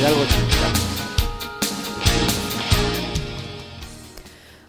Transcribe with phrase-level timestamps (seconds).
[0.00, 0.20] Hidalgo.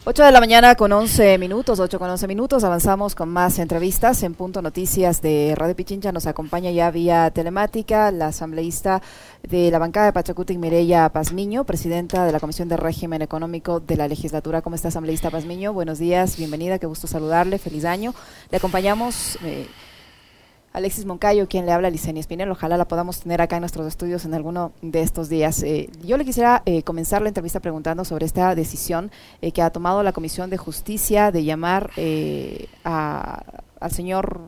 [0.04, 4.23] 8 de la mañana con 11 minutos, 8 con 11 minutos, avanzamos con más entrevistas
[4.23, 6.12] en Punto Noticias de Radio Pichincha.
[6.12, 9.02] Nos acompaña ya vía telemática la asambleísta
[9.44, 13.96] de la bancada de Pachacutic, Mireya Pazmiño, presidenta de la Comisión de Régimen Económico de
[13.96, 14.62] la Legislatura.
[14.62, 15.72] ¿Cómo está, asambleísta Pazmiño?
[15.72, 18.13] Buenos días, bienvenida, qué gusto saludarle, feliz año.
[18.50, 19.38] Le acompañamos...
[19.45, 19.66] Eh,
[20.73, 22.49] Alexis Moncayo, quien le habla a Licenia Espinel.
[22.49, 25.63] Ojalá la podamos tener acá en nuestros estudios en alguno de estos días.
[25.63, 29.11] Eh, yo le quisiera eh, comenzar la entrevista preguntando sobre esta decisión
[29.41, 31.91] eh, que ha tomado la Comisión de Justicia de llamar
[32.84, 34.41] al señor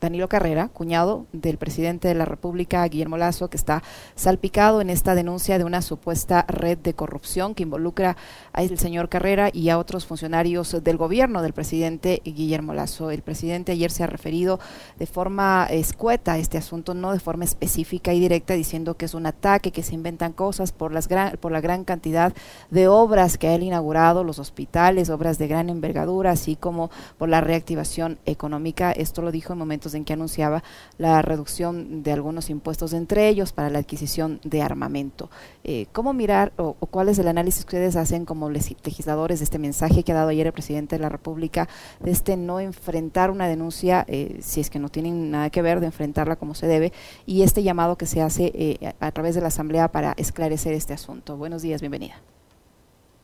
[0.00, 3.82] Danilo Carrera, cuñado del presidente de la República, Guillermo Lazo, que está
[4.14, 8.16] salpicado en esta denuncia de una supuesta red de corrupción que involucra
[8.52, 13.10] al señor Carrera y a otros funcionarios del gobierno del presidente Guillermo Lazo.
[13.10, 14.58] El presidente ayer se ha referido
[14.98, 19.14] de forma escueta a este asunto, no de forma específica y directa, diciendo que es
[19.14, 22.32] un ataque, que se inventan cosas por, las gran, por la gran cantidad
[22.70, 27.28] de obras que ha él inaugurado, los hospitales, obras de gran envergadura, así como por
[27.28, 28.92] la reactivación económica.
[28.92, 30.62] Esto lo dijo en momentos en que anunciaba
[30.98, 35.30] la reducción de algunos impuestos, entre ellos para la adquisición de armamento.
[35.64, 39.58] Eh, ¿Cómo mirar o, cuál es el análisis que ustedes hacen como legisladores de este
[39.58, 41.68] mensaje que ha dado ayer el presidente de la República,
[42.00, 45.80] de este no enfrentar una denuncia, eh, si es que no tienen nada que ver,
[45.80, 46.92] de enfrentarla como se debe,
[47.26, 50.92] y este llamado que se hace eh, a través de la Asamblea para esclarecer este
[50.92, 51.36] asunto?
[51.36, 52.20] Buenos días, bienvenida.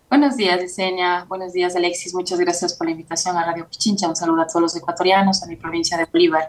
[0.08, 1.24] Buenos días, Diseña.
[1.24, 2.14] Buenos días, Alexis.
[2.14, 4.08] Muchas gracias por la invitación a Radio Pichincha.
[4.08, 6.48] Un saludo a todos los ecuatorianos, a mi provincia de Bolívar.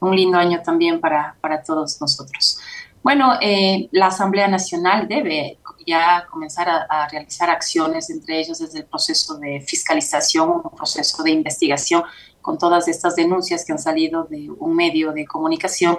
[0.00, 2.58] Un lindo año también para, para todos nosotros.
[3.02, 8.80] Bueno, eh, la Asamblea Nacional debe ya comenzar a, a, realizar acciones, entre ellos desde
[8.80, 12.04] el proceso de fiscalización, un proceso de investigación
[12.42, 15.96] con todas estas denuncias que han salido de un medio de comunicación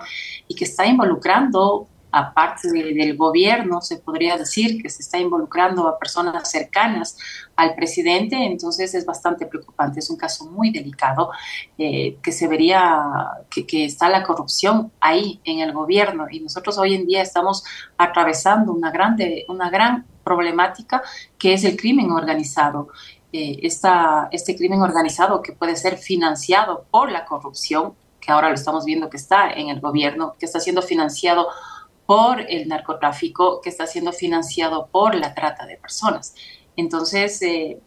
[0.48, 5.98] y que está involucrando aparte del gobierno, se podría decir que se está involucrando a
[5.98, 7.18] personas cercanas
[7.56, 10.00] al presidente, entonces es bastante preocupante.
[10.00, 11.32] Es un caso muy delicado
[11.78, 13.02] eh, que se vería
[13.50, 17.64] que, está la corrupción ahí en el gobierno y nosotros hoy en día estamos
[17.98, 21.02] atravesando una, grande, una gran problemática
[21.40, 22.90] que es el crimen organizado.
[23.32, 28.56] Eh, esta, este crimen organizado que puede ser financiado por la corrupción, que ahora lo
[28.56, 31.48] estamos viendo que está en el gobierno, que está siendo financiado
[32.06, 36.36] por el narcotráfico que está siendo financiado por la trata de personas.
[36.76, 37.80] Entonces, eh,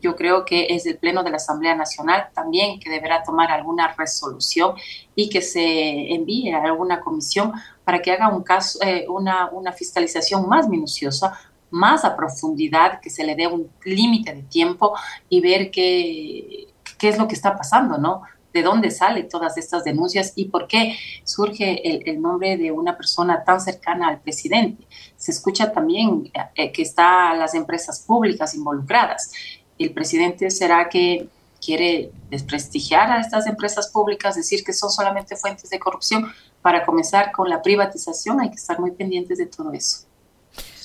[0.00, 3.94] yo creo que es el Pleno de la Asamblea Nacional también que deberá tomar alguna
[3.96, 4.74] resolución
[5.14, 7.52] y que se envíe a alguna comisión
[7.84, 11.38] para que haga un caso, eh, una, una fiscalización más minuciosa,
[11.70, 14.94] más a profundidad, que se le dé un límite de tiempo
[15.28, 16.66] y ver qué,
[16.98, 18.22] qué es lo que está pasando, ¿no?
[18.52, 23.44] De dónde salen todas estas denuncias y por qué surge el, nombre de una persona
[23.44, 24.86] tan cercana al presidente.
[25.16, 29.32] Se escucha también eh, que están las empresas públicas involucradas.
[29.78, 31.28] ¿El presidente será que
[31.64, 36.32] quiere desprestigiar a estas empresas públicas, decir que son solamente fuentes de corrupción?
[36.60, 40.06] Para comenzar con la privatización hay que estar muy pendientes de todo eso.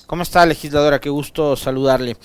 [0.07, 0.99] ¿Cómo está, legisladora?
[0.99, 2.15] Qué gusto saludarle.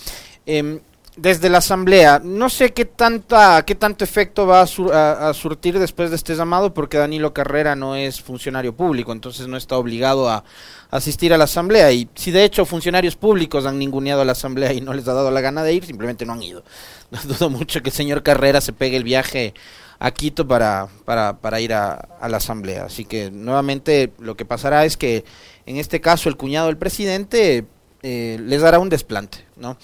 [0.46, 0.80] Eh,
[1.16, 6.16] desde la asamblea, no sé qué tanta, qué tanto efecto va a, surtir después de
[6.16, 10.42] este llamado, porque Danilo Carrera no es funcionario público, entonces no está obligado a,
[10.90, 11.90] asistir a la asamblea.
[11.92, 15.14] Y si de hecho funcionarios públicos han ninguneado a la asamblea y no les ha
[15.14, 16.64] dado la gana de ir, simplemente no han ido.
[17.10, 19.54] No dudo mucho que el señor Carrera se pegue el viaje
[19.98, 22.84] a Quito para, para, para ir a, la asamblea.
[22.84, 25.24] Así que nuevamente lo que pasará es que
[25.66, 27.66] en este caso el cuñado del presidente
[28.02, 29.76] eh, les dará un desplante, ¿no?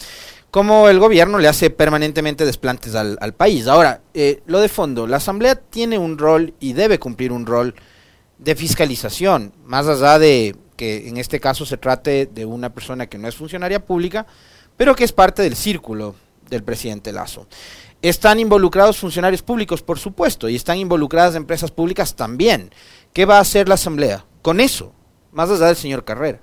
[0.51, 3.67] Como el gobierno le hace permanentemente desplantes al, país.
[3.67, 7.75] Ahora, eh, lo de fondo, la Asamblea tiene un rol y debe cumplir un rol
[8.39, 13.19] de fiscalización, más allá de que en este caso se trate de una persona que
[13.19, 14.27] no es funcionaria pública,
[14.77, 16.15] pero que es parte del círculo
[16.49, 17.47] del presidente Lazo.
[18.01, 22.71] Están involucrados funcionarios públicos, por supuesto, y están involucradas empresas públicas también.
[23.13, 24.93] ¿Qué va a hacer la Asamblea con eso?
[25.33, 26.41] Más allá del señor Carrera.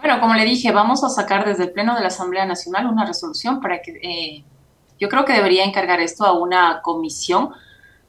[0.00, 3.04] Bueno, como le dije, vamos a sacar desde el Pleno de la Asamblea Nacional una
[3.04, 4.44] resolución para que eh,
[4.98, 7.50] yo creo que debería encargar esto a una comisión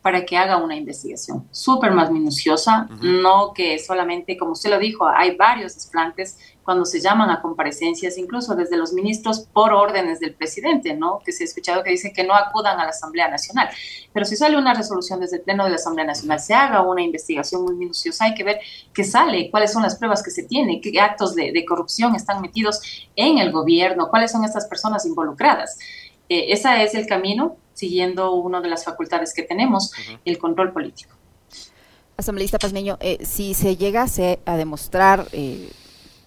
[0.01, 5.05] para que haga una investigación súper más minuciosa, no que solamente, como usted lo dijo,
[5.05, 10.33] hay varios desplantes cuando se llaman a comparecencias, incluso desde los ministros por órdenes del
[10.33, 11.19] presidente, ¿no?
[11.25, 13.69] Que se ha escuchado que dice que no acudan a la Asamblea Nacional.
[14.13, 17.01] Pero si sale una resolución desde el Pleno de la Asamblea Nacional, se haga una
[17.01, 18.59] investigación muy minuciosa, hay que ver
[18.93, 22.41] qué sale, cuáles son las pruebas que se tienen, qué actos de, de corrupción están
[22.41, 22.81] metidos
[23.15, 25.77] en el gobierno, cuáles son estas personas involucradas.
[26.29, 29.91] Eh, ese es el camino, siguiendo una de las facultades que tenemos,
[30.23, 31.13] el control político.
[32.15, 35.69] Asambleísta Pazmeño, eh, si se llegase a demostrar eh,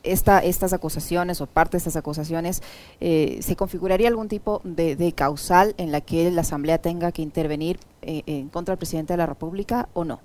[0.05, 2.63] esta, estas acusaciones o parte de estas acusaciones,
[3.01, 7.23] eh, ¿se configuraría algún tipo de, de, causal en la que la Asamblea tenga que
[7.23, 10.21] intervenir eh, en contra del presidente de la República o no?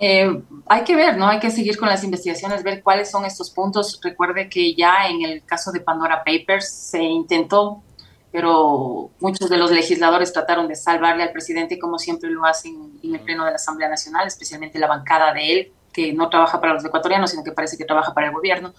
[0.00, 1.26] Eh, hay que ver, ¿no?
[1.26, 4.00] Hay que seguir con las investigaciones, ver cuáles son estos puntos.
[4.02, 7.82] Recuerde que ya en el caso de Pandora Papers se intentó,
[8.30, 13.14] pero muchos de los legisladores trataron de salvarle al presidente, como siempre lo hacen en
[13.14, 16.74] el Pleno de la Asamblea Nacional, especialmente la bancada de él, que no trabaja para
[16.74, 18.72] los ecuatorianos, sino que parece que trabaja para el gobierno.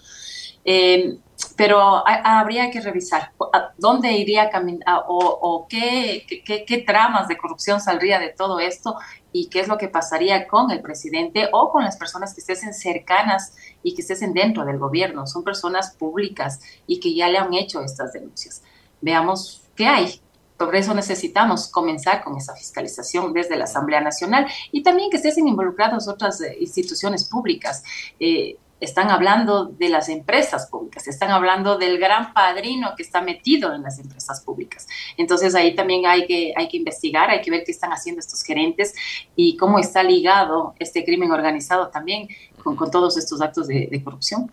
[0.64, 1.18] Eh,
[1.56, 3.32] pero habría que revisar
[3.76, 4.50] dónde iría
[4.86, 6.24] a o, qué,
[6.66, 8.96] qué, tramas de corrupción saldría de todo esto
[9.32, 12.72] y qué es lo que pasaría con el presidente o con las personas que estén
[12.72, 15.26] cercanas y que estén dentro del gobierno.
[15.26, 18.62] Son personas públicas y que ya le han hecho estas denuncias.
[19.02, 20.20] Veamos qué hay.
[20.60, 25.48] Por eso necesitamos comenzar con esa fiscalización desde la Asamblea Nacional y también que estén
[25.48, 27.82] involucrados otras eh, instituciones públicas.
[28.20, 33.72] Eh, están hablando de las empresas públicas, están hablando del gran padrino que está metido
[33.72, 34.86] en las empresas públicas.
[35.16, 38.42] Entonces ahí también hay que, hay que investigar, hay que ver qué están haciendo estos
[38.42, 38.94] gerentes
[39.34, 42.28] y cómo está ligado este crimen organizado también
[42.62, 44.50] con, todos estos actos de corrupción.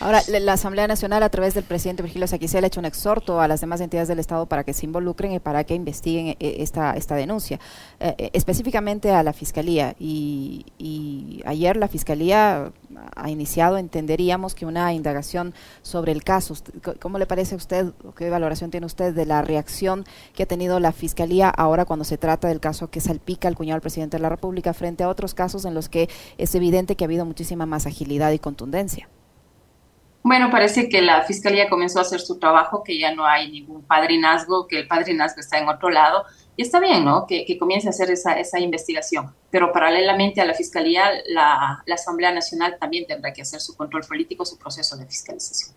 [0.00, 3.48] Ahora, la Asamblea Nacional, a través del presidente Virgilio Saquicel, ha hecho un exhorto a
[3.48, 6.92] las demás entidades del Estado para que se involucren y para que investiguen eh, esta,
[6.92, 7.58] esta denuncia,
[7.98, 9.96] eh, eh, específicamente a la Fiscalía.
[9.98, 12.70] Y, y, ayer la Fiscalía
[13.16, 15.52] ha iniciado, entenderíamos que una indagación
[15.82, 16.54] sobre el caso.
[17.00, 20.78] ¿Cómo le parece a usted, qué valoración tiene usted de la reacción que ha tenido
[20.78, 24.22] la Fiscalía ahora cuando se trata del caso que salpica al cuñado del presidente de
[24.22, 26.08] la República frente a otros casos en los que
[26.38, 29.08] es evidente que ha habido muchísima más agilidad y contundencia?
[30.28, 33.82] Bueno, parece que la fiscalía comenzó a hacer su trabajo, que ya no hay ningún
[33.82, 36.26] padrinazgo, que el padrinazgo está en otro lado.
[36.54, 37.26] Y está bien, ¿no?
[37.26, 39.34] Que, comience a hacer esa, esa, investigación.
[39.50, 44.02] Pero paralelamente a la fiscalía, la, la, Asamblea Nacional también tendrá que hacer su control
[44.06, 45.74] político, su proceso de fiscalización.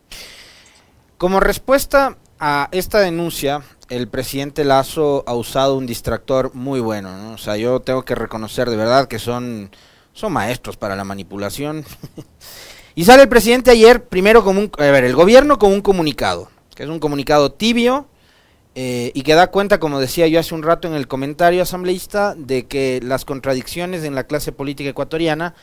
[1.17, 7.35] Como respuesta a esta denuncia, el presidente Lazo ha usado un distractor muy bueno, ¿no?
[7.35, 9.71] O sea, yo tengo que reconocer de verdad que son,
[10.11, 11.85] son maestros para la manipulación.
[12.95, 16.49] Y sale el presidente ayer, primero como un, a ver, el gobierno con un comunicado,
[16.75, 18.07] que es un comunicado tibio
[18.75, 22.35] eh, y que da cuenta, como decía yo hace un rato en el comentario asambleísta,
[22.35, 25.55] de que las contradicciones en la clase política ecuatoriana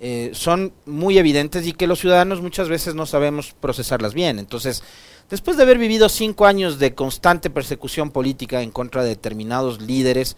[0.00, 4.40] eh, son muy evidentes y que los ciudadanos muchas veces no sabemos procesarlas bien.
[4.40, 4.82] Entonces,
[5.30, 10.36] después de haber vivido cinco años de constante persecución política en contra de determinados líderes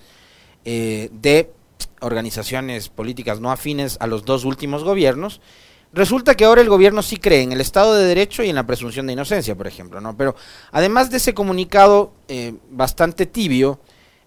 [0.66, 1.50] eh, de
[2.00, 5.40] organizaciones políticas no afines a los dos últimos gobiernos,
[5.92, 8.66] Resulta que ahora el gobierno sí cree en el Estado de Derecho y en la
[8.66, 10.16] presunción de inocencia, por ejemplo, ¿no?
[10.16, 10.34] Pero
[10.72, 13.80] además de ese comunicado eh, bastante tibio,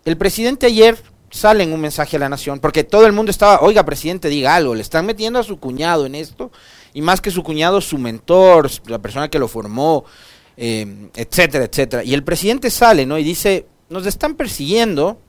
[0.05, 0.97] el presidente ayer
[1.29, 4.55] sale en un mensaje a la nación, porque todo el mundo estaba, oiga, presidente, diga
[4.55, 6.51] algo, le están metiendo a su cuñado en esto,
[6.93, 10.05] y más que su cuñado, su mentor, la persona que lo formó,
[10.57, 12.03] eh, etcétera, etcétera.
[12.03, 13.17] Y el presidente sale, ¿no?
[13.17, 15.19] Y dice, nos están persiguiendo,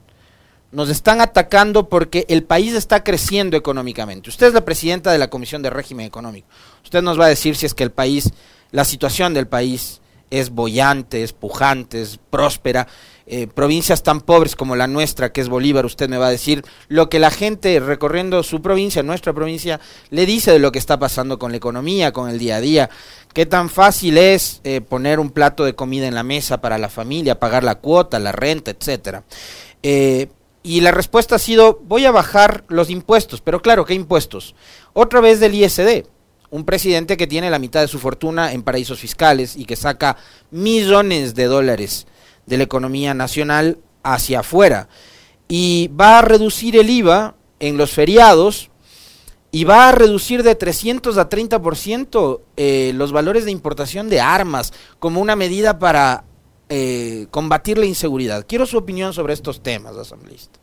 [0.72, 4.30] nos están atacando porque el país está creciendo económicamente.
[4.30, 6.48] Usted es la presidenta de la Comisión de Régimen Económico.
[6.84, 8.32] Usted nos va a decir si es que el país,
[8.70, 10.00] la situación del país
[10.30, 12.86] es bollante, es pujante, es próspera.
[13.26, 16.64] Eh, provincias tan pobres como la nuestra, que es Bolívar, usted me va a decir
[16.88, 19.78] lo que la gente recorriendo su provincia, nuestra provincia,
[20.10, 22.90] le dice de lo que está pasando con la economía, con el día a día.
[23.32, 26.88] Qué tan fácil es eh, poner un plato de comida en la mesa para la
[26.88, 29.22] familia, pagar la cuota, la renta, etcétera.
[29.82, 30.28] Eh,
[30.62, 33.40] y la respuesta ha sido, voy a bajar los impuestos.
[33.40, 34.54] Pero claro, ¿qué impuestos?
[34.92, 36.06] Otra vez del ISD.
[36.50, 40.16] Un presidente que tiene la mitad de su fortuna en paraísos fiscales y que saca
[40.50, 42.08] millones de dólares
[42.46, 44.88] de la economía nacional hacia afuera.
[45.48, 48.70] Y va a reducir el IVA en los feriados
[49.52, 54.72] y va a reducir de 300 a 30% eh, los valores de importación de armas
[54.98, 56.24] como una medida para
[56.72, 58.46] eh, combatir la inseguridad.
[58.46, 60.60] Quiero su opinión sobre estos temas, asambleísta.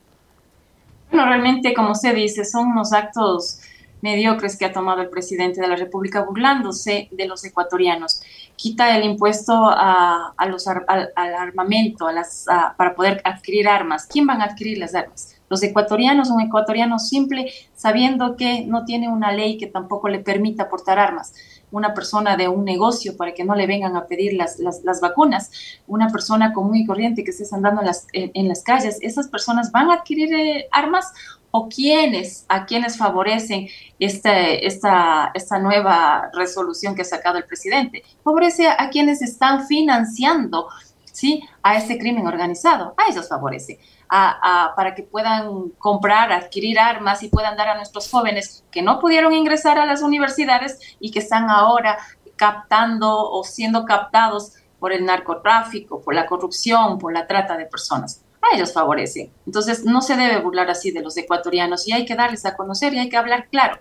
[1.11, 3.59] Bueno, realmente, como usted dice, son unos actos
[4.01, 8.21] mediocres que ha tomado el presidente de la República burlándose de los ecuatorianos.
[8.55, 12.45] Quita el impuesto a, los, al, armamento a las,
[12.77, 14.07] para poder adquirir armas.
[14.09, 15.35] ¿Quién van a adquirir las armas?
[15.49, 20.69] Los ecuatorianos, un ecuatoriano simple, sabiendo que no tiene una ley que tampoco le permita
[20.69, 21.33] portar armas
[21.71, 25.51] una persona de un negocio para que no le vengan a pedir las, las, vacunas,
[25.87, 29.71] una persona común y corriente que estés andando en las, en, las calles, ¿esas personas
[29.71, 31.11] van a adquirir eh, armas
[31.51, 33.67] o quiénes, a quienes favorecen
[33.99, 38.03] este, esta, esta nueva resolución que ha sacado el presidente?
[38.23, 40.67] Favorece a quienes están financiando
[41.11, 41.43] ¿sí?
[41.63, 43.79] a este crimen organizado, a ellos favorece
[44.09, 49.33] para que puedan comprar, adquirir armas y puedan dar a nuestros jóvenes que no pudieron
[49.33, 51.97] ingresar a las universidades y que están ahora
[52.35, 58.23] captando o siendo captados por el narcotráfico, por la corrupción, por la trata de personas.
[58.41, 59.31] A ellos favorece.
[59.45, 62.93] Entonces, no se debe burlar así de los ecuatorianos y hay que darles a conocer
[62.93, 63.79] y hay que hablar claro.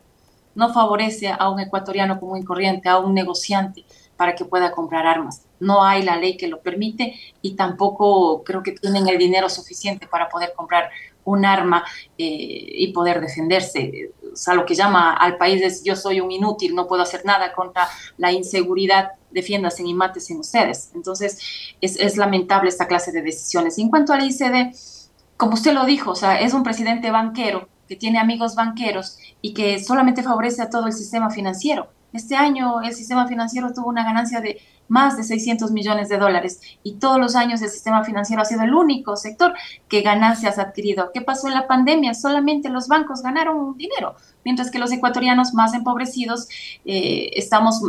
[0.55, 3.85] No favorece a un ecuatoriano común y corriente, a un negociante
[4.17, 5.46] para que pueda comprar armas.
[5.61, 10.07] No hay la ley que lo permite y tampoco creo que tienen el dinero suficiente
[10.07, 10.91] para poder comprar
[11.27, 11.85] un arma
[12.17, 14.13] eh, y poder defenderse.
[14.33, 17.25] O sea, lo que llama al país es yo soy un inútil, no puedo hacer
[17.25, 20.91] nada contra la inseguridad, defiéndase y en ustedes.
[20.95, 21.39] Entonces,
[21.81, 23.79] es, lamentable esta clase de decisiones.
[23.79, 24.75] en cuanto al ICD,
[25.37, 29.53] como usted lo dijo, o sea, es un presidente banquero que tiene amigos banqueros y
[29.53, 31.89] que solamente favorece a todo el sistema financiero.
[32.17, 36.61] Este año el sistema financiero tuvo una ganancia de más de 600 millones de dólares
[36.83, 39.55] y todos los años el sistema financiero ha sido el único sector
[39.89, 41.11] que ganancias ha adquirido.
[41.13, 42.15] ¿Qué pasó en la pandemia?
[42.15, 46.49] Solamente los bancos ganaron dinero, mientras que los ecuatorianos más empobrecidos
[46.85, 47.83] eh, estamos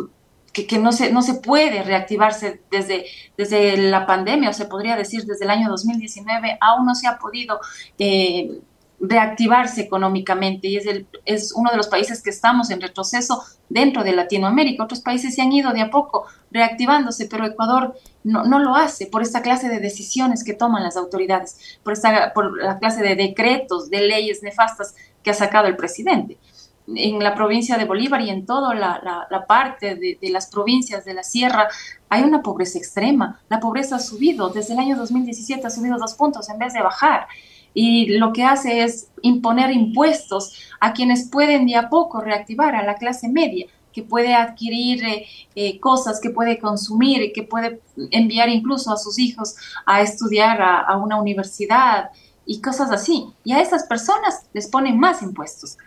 [0.52, 3.06] que, no, se, no se puede reactivarse desde,
[3.38, 7.20] desde la pandemia, o se podría decir desde el año 2019, aún no se ha
[7.20, 7.60] podido
[8.00, 8.60] eh,
[9.00, 14.04] reactivarse económicamente y es, el, es uno de los países que estamos en retroceso dentro
[14.04, 14.84] de Latinoamérica.
[14.84, 19.06] Otros países se han ido de a poco reactivándose, pero Ecuador no, no lo hace
[19.06, 23.16] por esta clase de decisiones que toman las autoridades, por, esta, por la clase de
[23.16, 26.38] decretos, de leyes nefastas que ha sacado el presidente.
[26.96, 31.04] En la provincia de Bolívar y en toda la, la, parte de, de las provincias
[31.04, 31.68] de la sierra
[32.08, 33.42] hay una pobreza extrema.
[33.50, 36.82] La pobreza ha subido, desde el año 2017 ha subido dos puntos en vez de
[36.82, 37.28] bajar
[37.80, 42.84] y lo que hace es imponer impuestos a quienes pueden de a poco reactivar a
[42.84, 47.80] la clase media que puede adquirir eh, eh, cosas, que puede consumir, que puede
[48.10, 49.56] enviar incluso a sus hijos
[49.86, 52.10] a estudiar a, una universidad
[52.48, 53.28] y cosas así.
[53.44, 55.78] Y a esas personas les ponen más impuestos.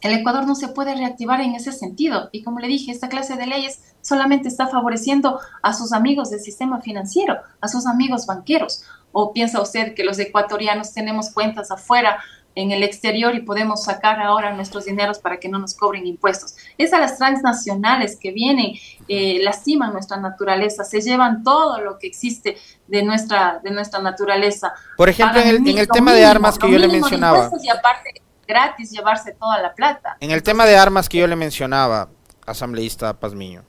[0.00, 2.30] El Ecuador no se puede reactivar en ese sentido.
[2.32, 6.40] Y como le dije, esta clase de leyes solamente está favoreciendo a sus amigos del
[6.40, 8.82] sistema financiero, a sus amigos banqueros.
[9.18, 12.22] ¿O piensa usted que los ecuatorianos tenemos cuentas afuera,
[12.54, 16.54] en el exterior y podemos sacar ahora nuestros dineros para que no nos cobren impuestos?
[16.76, 18.74] Es a las transnacionales que vienen,
[19.08, 22.58] eh, lastiman nuestra naturaleza, se llevan todo lo que existe
[22.88, 24.74] de nuestra, de nuestra naturaleza.
[24.98, 27.50] Por ejemplo, en el, tema de armas que yo le mencionaba.
[27.62, 30.18] Y aparte, gratis llevarse toda la plata.
[30.20, 32.10] En el tema de armas que yo le mencionaba,
[32.44, 33.64] asambleísta Pazmiño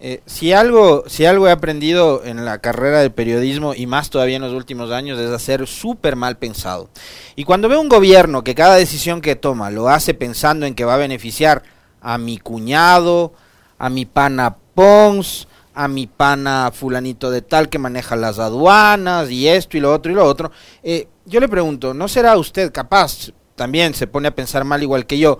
[0.00, 4.36] eh, si algo, si algo he aprendido en la carrera de periodismo y más todavía
[4.36, 6.90] en los últimos años es hacer súper mal pensado.
[7.36, 10.84] Y cuando veo un gobierno que cada decisión que toma lo hace pensando en que
[10.84, 11.62] va a beneficiar
[12.00, 13.32] a mi cuñado,
[13.78, 19.48] a mi pana Pons, a mi pana fulanito de tal que maneja las aduanas y
[19.48, 20.50] esto y lo otro y lo otro,
[20.82, 23.30] eh, yo le pregunto, ¿no será usted capaz?
[23.54, 25.38] También se pone a pensar mal igual que yo,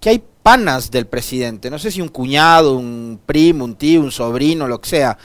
[0.00, 4.12] que hay panas del presidente, no sé si un cuñado, un primo, un tío, un
[4.12, 5.16] sobrino, lo que sea,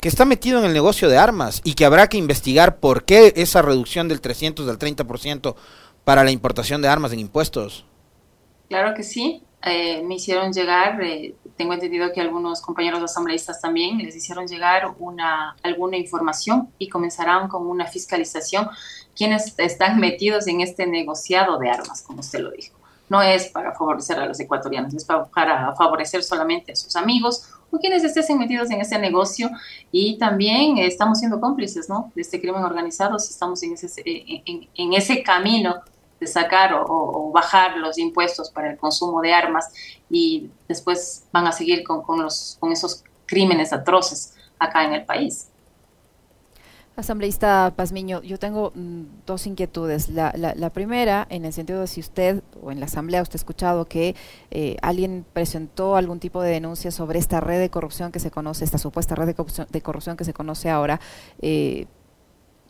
[0.00, 3.32] que está metido en el negocio de armas y que habrá que investigar por qué
[3.34, 5.56] esa reducción del 300 del 30%
[6.04, 7.84] para la importación de armas en impuestos.
[8.68, 13.98] Claro que sí, eh, me hicieron llegar, eh, tengo entendido que algunos compañeros asambleístas también
[13.98, 18.68] les hicieron llegar una, alguna información y comenzarán con una fiscalización.
[19.16, 22.79] Quienes están metidos en este negociado de armas, como usted lo dijo
[23.10, 27.78] no es para favorecer a los ecuatorianos, es para, favorecer solamente a sus amigos o
[27.78, 29.50] quienes estén metidos en ese negocio
[29.92, 32.12] y también estamos siendo cómplices ¿no?
[32.14, 35.82] de este crimen organizado si estamos en ese, en, ese camino
[36.20, 39.72] de sacar o, bajar los impuestos para el consumo de armas
[40.08, 45.04] y después van a seguir con, con, los, con esos crímenes atroces acá en el
[45.04, 45.49] país.
[47.00, 50.08] Asambleísta Pazmiño, yo tengo mm, dos inquietudes.
[50.08, 53.42] La, la, primera, en el sentido de si usted o en la Asamblea usted ha
[53.42, 54.14] escuchado que
[54.50, 58.64] eh, alguien presentó algún tipo de denuncia sobre esta red de corrupción que se conoce,
[58.64, 61.00] esta supuesta red de corrupción, de corrupción que se conoce ahora,
[61.40, 61.86] eh,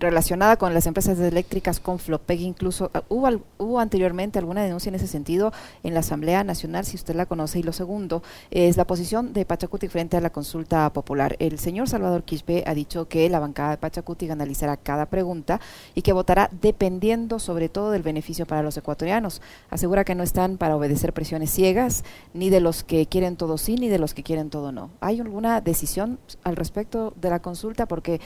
[0.01, 3.29] relacionada con las empresas eléctricas con Flopeg, incluso ah, hubo,
[3.59, 5.53] hubo anteriormente alguna denuncia en ese sentido
[5.83, 7.59] en la Asamblea Nacional, si usted la conoce.
[7.59, 11.37] Y lo segundo es la posición de Pachacuti frente a la consulta popular.
[11.39, 15.61] El señor Salvador Quispe ha dicho que la bancada de Pachacuti analizará cada pregunta
[15.95, 19.43] y que votará dependiendo sobre todo del beneficio para los ecuatorianos.
[19.69, 23.77] Asegura que no están para obedecer presiones ciegas, ni de los que quieren todo sí,
[23.77, 24.91] ni de los que quieren todo no.
[25.01, 27.87] ¿Hay alguna decisión al respecto de la consulta?
[27.87, 28.21] Porque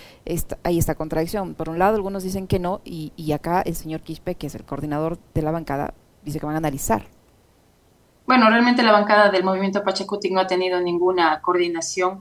[0.62, 4.34] hay esta contradicción por un lado algunos dicen que no y, acá el señor Quispe,
[4.34, 7.06] que es el coordinador de la bancada, dice que van a analizar.
[8.26, 12.20] Bueno, realmente la bancada del movimiento Pachacuti no ha tenido ninguna coordinación.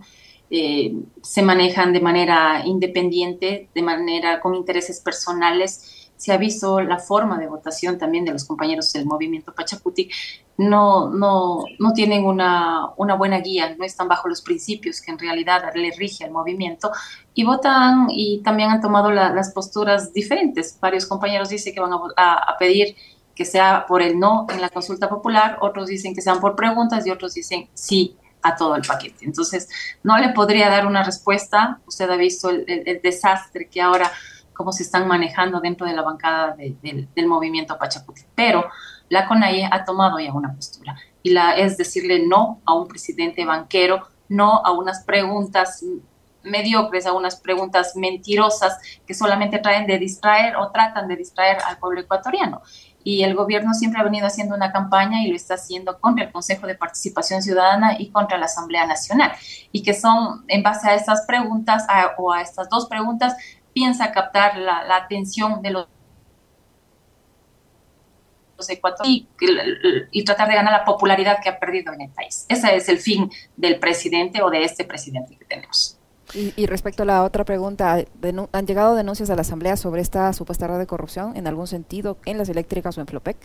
[0.49, 6.99] Eh, se manejan de manera independiente, de manera con intereses personales se ha visto la
[6.99, 10.09] forma de votación también de los compañeros del movimiento Pachacuti,
[10.55, 15.19] no, no, no tienen una, una buena guía, no están bajo los principios que en
[15.19, 16.91] realidad le rige al movimiento
[17.33, 20.77] y votan y también han tomado las posturas diferentes.
[20.79, 22.95] Varios compañeros dicen que van a, a pedir
[23.35, 27.05] que sea por el no en la consulta popular, otros dicen que sean por preguntas
[27.05, 29.25] y otros dicen sí a todo el paquete.
[29.25, 29.67] Entonces,
[30.03, 31.79] no le podría dar una respuesta.
[31.87, 34.11] Usted ha visto el, desastre que ahora,
[34.53, 38.21] cómo se están manejando dentro de la bancada del movimiento Pachacuti.
[38.35, 38.65] Pero
[39.09, 43.45] la CONAIE ha tomado ya una postura y la es decirle no a un presidente
[43.45, 45.83] banquero, no a unas preguntas
[46.43, 51.77] mediocres, a unas preguntas mentirosas que solamente traen de distraer o tratan de distraer al
[51.77, 52.61] pueblo ecuatoriano
[53.03, 56.31] y el gobierno siempre ha venido haciendo una campaña y lo está haciendo contra el
[56.31, 59.31] Consejo de Participación Ciudadana y contra la Asamblea Nacional.
[59.71, 61.85] Y que son, en base a estas preguntas
[62.17, 63.35] o a estas dos preguntas,
[63.73, 65.87] piensa captar la, atención de los
[68.67, 72.45] ecuatorianos y, y, tratar de ganar la popularidad que ha perdido en el país.
[72.47, 75.99] Ese es el fin del presidente o de este presidente que tenemos.
[76.33, 78.03] Y, respecto a la otra pregunta,
[78.51, 82.17] ¿han llegado denuncias a la Asamblea sobre esta supuesta red de corrupción en algún sentido
[82.25, 83.37] en las eléctricas o en Flopec?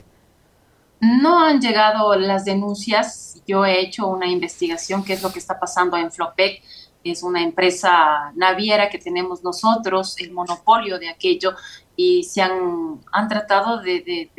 [1.01, 3.43] No han llegado las denuncias.
[3.47, 6.63] Yo he hecho una investigación, qué es lo que está pasando en Flopec.
[7.11, 11.55] Es una empresa naviera que tenemos nosotros, el monopolio de aquello,
[11.97, 14.31] y se han, han tratado de,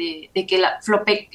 [0.48, 1.30] que la Flopec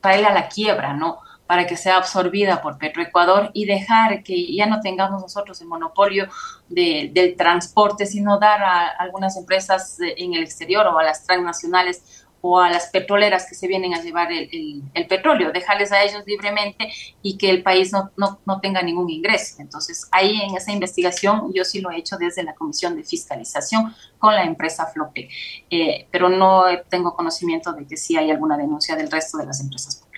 [0.00, 1.18] traerle a la quiebra, ¿no?
[1.48, 6.28] para que sea absorbida por Petroecuador y dejar que ya no tengamos nosotros el monopolio
[6.68, 12.60] del transporte, sino dar a algunas empresas en el exterior o a las transnacionales o
[12.60, 16.92] a las petroleras que se vienen a llevar el, petróleo, dejarles a ellos libremente
[17.22, 19.56] y que el país no, no, tenga ningún ingreso.
[19.58, 23.94] Entonces, ahí en esa investigación yo sí lo he hecho desde la Comisión de Fiscalización
[24.18, 25.28] con la empresa Flope,
[25.70, 29.60] eh, pero no tengo conocimiento de que sí hay alguna denuncia del resto de las
[29.60, 30.08] empresas públicas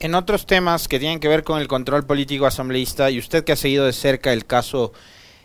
[0.00, 3.52] en otros temas que tienen que ver con el control político asambleísta, y usted que
[3.52, 4.92] ha seguido de cerca el caso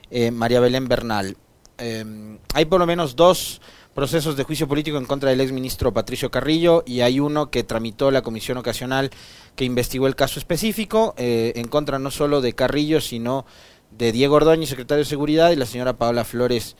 [0.09, 1.35] eh, María Belén Bernal,
[1.77, 3.61] em, hay por lo menos dos
[3.95, 8.11] procesos de juicio político en contra del exministro Patricio Carrillo y hay uno que tramitó
[8.11, 9.09] la comisión ocasional
[9.55, 13.45] que investigó el caso específico eh, en contra no solo de Carrillo, sino
[13.91, 16.75] de Diego Ordóñez, secretario de Seguridad, y la señora Paola Flores,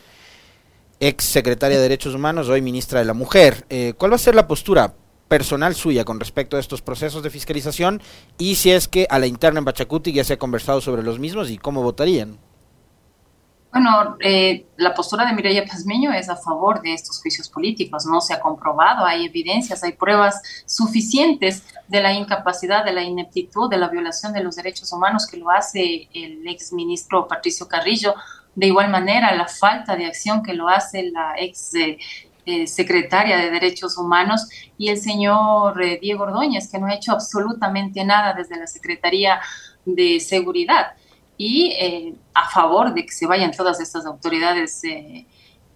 [1.00, 3.66] ex secretaria de Derechos Humanos, hoy ministra de la Mujer.
[3.70, 4.94] Eh, ¿Cuál va a ser la postura?
[5.28, 8.00] personal suya con respecto a estos procesos de fiscalización
[8.38, 11.18] y si es que a la interna en Bachacuti ya se ha conversado sobre los
[11.18, 12.38] mismos y cómo votarían.
[13.76, 18.22] Bueno, eh, la postura de Mireya Pazmeño es a favor de estos juicios políticos, no
[18.22, 23.76] se ha comprobado, hay evidencias, hay pruebas suficientes de la incapacidad, de la ineptitud, de
[23.76, 28.16] la violación de los derechos humanos que lo hace el ex ministro Patricio Carrillo,
[28.56, 31.98] de igual manera la falta de acción que lo hace la ex eh,
[32.46, 37.12] eh, secretaria de Derechos Humanos, y el señor eh, Diego Ordóñez, que no ha hecho
[37.12, 39.42] absolutamente nada desde la Secretaría
[39.84, 40.94] de Seguridad.
[41.38, 44.82] Y eh, a favor de que se vayan todas estas autoridades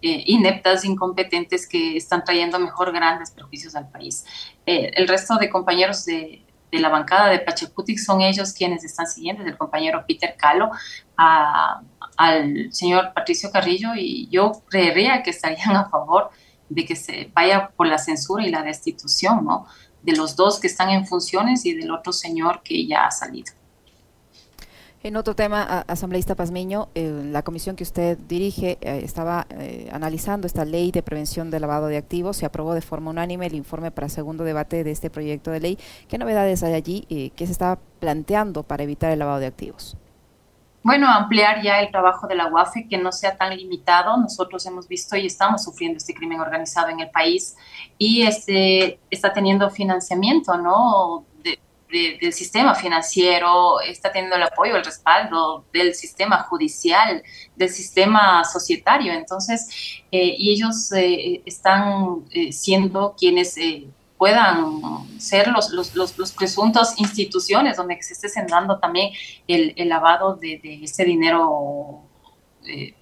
[0.02, 4.24] ineptas, incompetentes, que están trayendo mejor grandes perjuicios al país.
[4.64, 9.52] el resto de compañeros de, la bancada de Pachacutic son ellos quienes están siguiendo, desde
[9.52, 10.70] el compañero Peter Calo
[11.16, 16.30] al señor Patricio Carrillo, y yo creería que estarían a favor
[16.70, 19.66] de que se vaya por la censura y la destitución, ¿no?
[20.02, 23.52] De los dos que están en funciones y del otro señor que ya ha salido.
[25.02, 30.46] En otro tema, asambleísta Pazmiño, eh, la comisión que usted dirige eh, estaba eh, analizando
[30.46, 32.36] esta ley de prevención del lavado de activos.
[32.36, 35.78] Se aprobó de forma unánime el informe para segundo debate de este proyecto de ley.
[36.06, 37.32] ¿Qué novedades hay allí?
[37.34, 39.96] ¿Qué se está planteando para evitar el lavado de activos?
[40.82, 44.16] bueno, ampliar ya el trabajo de la UAFE, que no sea tan limitado.
[44.16, 47.54] Nosotros hemos visto y estamos sufriendo este crimen organizado en el país
[47.98, 51.26] y este, está teniendo financiamiento, ¿no?
[51.90, 57.22] Del sistema financiero, está teniendo el apoyo, el respaldo del sistema judicial,
[57.56, 59.12] del sistema societario.
[59.12, 63.56] Entonces, eh, y ellos eh, están eh, siendo quienes
[64.20, 64.82] puedan
[65.18, 69.12] ser los, los, los, presuntos instituciones donde se esté sentando también
[69.48, 72.02] el, el lavado de, de, ese dinero
[72.66, 72.92] eh,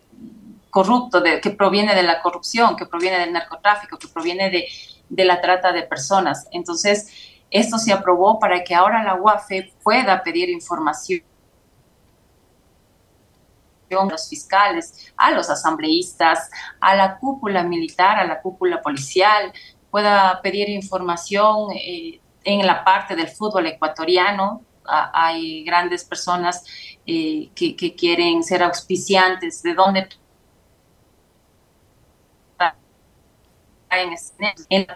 [0.70, 4.68] corrupto de, que proviene de la corrupción, que proviene del narcotráfico, que proviene de,
[5.08, 6.46] de la trata de personas.
[6.52, 7.08] Entonces,
[7.50, 11.22] esto se aprobó para que ahora la UAFE pueda pedir información
[13.90, 19.52] a los fiscales, a los asambleístas, a la cúpula militar, a la cúpula policial,
[19.90, 24.62] pueda pedir información eh, en la parte del fútbol ecuatoriano.
[24.84, 26.64] hay grandes personas
[27.06, 30.08] eh, que, quieren ser auspiciantes, de dónde
[33.90, 34.14] en,
[34.68, 34.86] en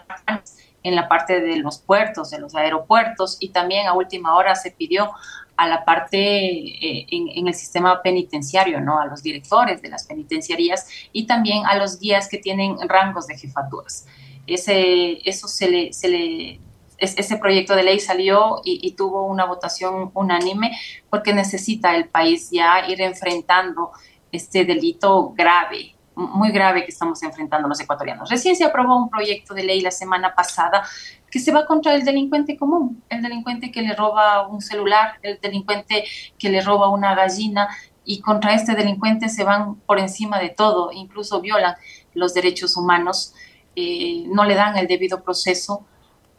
[0.83, 5.11] la parte de los puertos, de los aeropuertos y también a última hora se pidió
[5.55, 8.99] a la parte eh, en, el sistema penitenciario, ¿no?
[8.99, 13.37] A los directores de las penitenciarías y también a los guías que tienen rangos de
[13.37, 14.05] jefaturas.
[14.45, 16.59] Ese, eso se le, se le
[16.97, 20.77] ese proyecto de ley salió y, tuvo una votación unánime
[21.09, 23.91] porque necesita el país ya ir enfrentando
[24.31, 28.29] este delito grave, muy grave que estamos enfrentando los ecuatorianos.
[28.29, 30.83] Recién se aprobó un proyecto de ley la semana pasada
[31.29, 35.39] que se va contra el delincuente común, el delincuente que le roba un celular, el
[35.41, 36.03] delincuente
[36.37, 37.69] que le roba una gallina
[38.05, 41.75] y contra este delincuente se van por encima de todo, incluso violan
[42.13, 43.33] los derechos humanos,
[43.75, 45.85] eh, no le dan el debido proceso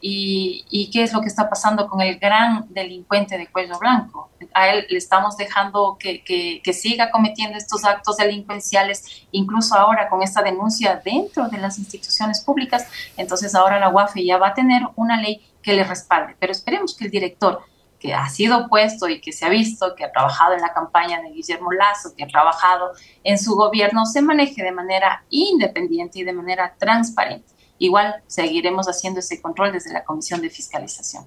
[0.06, 4.28] y, qué es lo que está pasando con el gran delincuente de cuello blanco.
[4.52, 10.22] A él le estamos dejando que, que, siga cometiendo estos actos delincuenciales, incluso ahora con
[10.22, 12.86] esta denuncia dentro de las instituciones públicas.
[13.16, 16.36] Entonces ahora la UAFE ya va a tener una ley que le respalde.
[16.38, 17.62] Pero esperemos que el director
[17.98, 21.22] que ha sido puesto y que se ha visto, que ha trabajado en la campaña
[21.22, 26.24] de Guillermo Lazo, que ha trabajado en su gobierno, se maneje de manera independiente y
[26.24, 27.53] de manera transparente.
[27.78, 31.26] Igual seguiremos haciendo ese control desde la Comisión de Fiscalización.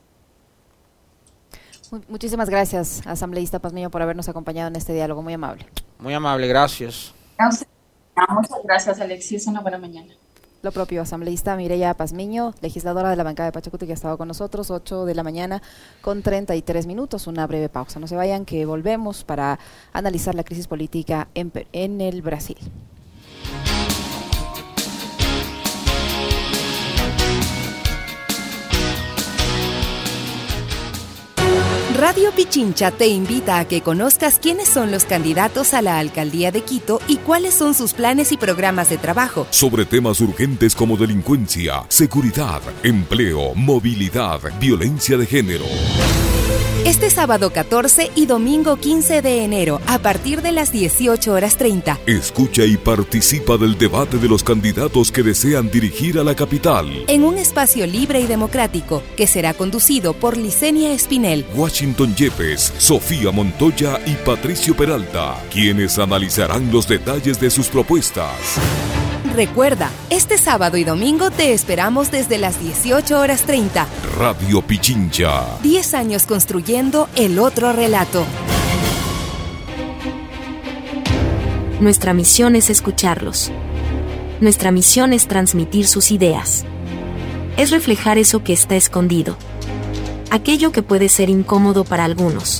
[2.09, 5.21] Muchísimas gracias, asambleísta Pazmiño, por habernos acompañado en este diálogo.
[5.21, 5.65] Muy amable.
[5.99, 7.13] Muy amable, gracias.
[7.37, 9.47] Muchas gracias, Alexis.
[9.47, 10.13] Una buena mañana.
[10.63, 14.27] Lo propio, asambleísta Mireya Pazmiño, legisladora de la bancada de Pachacuti, que ha estado con
[14.27, 15.61] nosotros, 8 de la mañana
[16.01, 17.27] con 33 minutos.
[17.27, 17.99] Una breve pausa.
[17.99, 19.59] No se vayan, que volvemos para
[19.93, 22.57] analizar la crisis política en, en el Brasil.
[31.97, 36.61] Radio Pichincha te invita a que conozcas quiénes son los candidatos a la alcaldía de
[36.61, 39.47] Quito y cuáles son sus planes y programas de trabajo.
[39.49, 45.65] Sobre temas urgentes como delincuencia, seguridad, empleo, movilidad, violencia de género.
[46.87, 51.99] Este sábado 14 y domingo 15 de enero, a partir de las 18 horas 30.
[52.05, 56.87] Escucha y participa del debate de los candidatos que desean dirigir a la capital.
[57.09, 63.31] En un espacio libre y democrático, que será conducido por Licenia Espinel, Washington Yepes, Sofía
[63.31, 68.31] Montoya y Patricio Peralta, quienes analizarán los detalles de sus propuestas.
[69.37, 73.85] Recuerda, este sábado y domingo te esperamos desde las 18 horas 30.
[74.17, 75.59] Radio Pichincha.
[75.61, 78.25] 10 años construyendo el otro relato.
[81.79, 83.51] Nuestra misión es escucharlos.
[84.41, 86.65] Nuestra misión es transmitir sus ideas.
[87.57, 89.37] Es reflejar eso que está escondido.
[90.31, 92.59] Aquello que puede ser incómodo para algunos.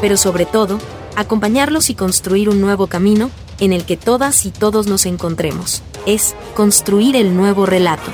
[0.00, 0.78] Pero sobre todo,
[1.14, 5.82] acompañarlos y construir un nuevo camino en el que todas y todos nos encontremos.
[6.06, 8.10] Es construir el nuevo relato.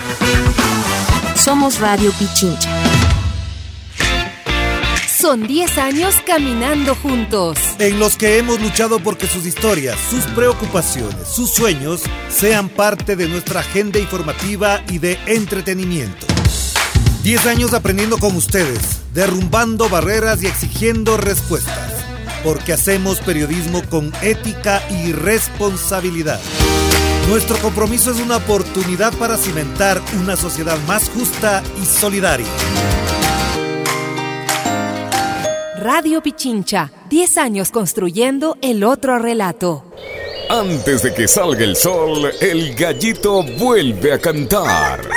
[1.36, 2.70] Somos Radio Pichincha.
[5.20, 7.58] Son 10 años caminando juntos.
[7.78, 13.28] En los que hemos luchado porque sus historias, sus preocupaciones, sus sueños sean parte de
[13.28, 16.26] nuestra agenda informativa y de entretenimiento.
[17.22, 21.99] 10 años aprendiendo con ustedes, derrumbando barreras y exigiendo respuestas
[22.42, 26.40] porque hacemos periodismo con ética y responsabilidad.
[27.28, 32.46] Nuestro compromiso es una oportunidad para cimentar una sociedad más justa y solidaria.
[35.80, 39.84] Radio Pichincha, 10 años construyendo el otro relato.
[40.50, 45.08] Antes de que salga el sol, el gallito vuelve a cantar.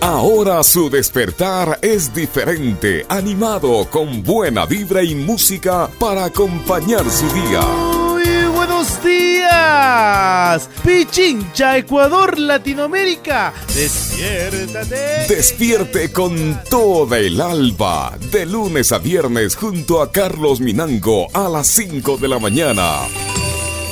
[0.00, 7.60] Ahora su despertar es diferente, animado, con buena vibra y música para acompañar su día.
[7.60, 13.52] Muy buenos días, Pichincha, Ecuador, Latinoamérica.
[13.74, 15.26] Despiértate.
[15.28, 21.66] Despierte con toda el alba, de lunes a viernes junto a Carlos Minango a las
[21.66, 23.00] 5 de la mañana.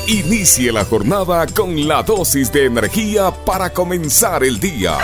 [0.07, 4.97] Inicie la jornada con la dosis de energía para comenzar el día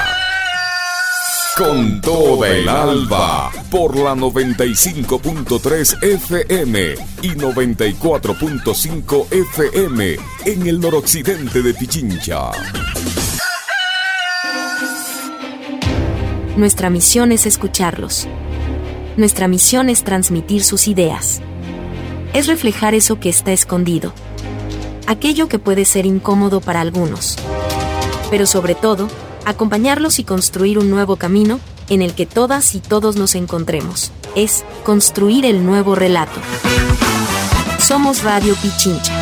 [1.57, 11.73] con toda el alba por la 95.3 FM y 94.5 FM en el noroccidente de
[11.75, 12.51] Pichincha.
[16.57, 18.27] Nuestra misión es escucharlos.
[19.17, 21.40] Nuestra misión es transmitir sus ideas.
[22.33, 24.12] Es reflejar eso que está escondido.
[25.07, 27.37] Aquello que puede ser incómodo para algunos.
[28.31, 29.09] Pero sobre todo,
[29.44, 34.12] acompañarlos y construir un nuevo camino en el que todas y todos nos encontremos.
[34.35, 36.40] Es construir el nuevo relato.
[37.78, 39.12] Somos Radio Pichincha.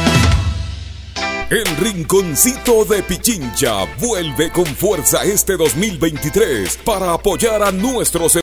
[1.53, 8.31] El Rinconcito de Pichincha vuelve con fuerza este 2023 para apoyar a nuestros